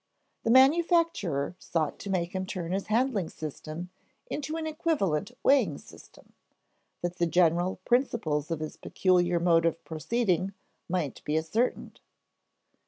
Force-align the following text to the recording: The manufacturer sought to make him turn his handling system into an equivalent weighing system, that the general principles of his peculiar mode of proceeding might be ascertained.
The 0.41 0.49
manufacturer 0.49 1.55
sought 1.59 1.99
to 1.99 2.09
make 2.09 2.33
him 2.33 2.47
turn 2.47 2.71
his 2.71 2.87
handling 2.87 3.29
system 3.29 3.91
into 4.31 4.57
an 4.57 4.65
equivalent 4.65 5.29
weighing 5.43 5.77
system, 5.77 6.33
that 7.03 7.17
the 7.17 7.27
general 7.27 7.75
principles 7.85 8.49
of 8.49 8.61
his 8.61 8.77
peculiar 8.77 9.39
mode 9.39 9.67
of 9.67 9.83
proceeding 9.85 10.55
might 10.89 11.23
be 11.23 11.37
ascertained. 11.37 11.99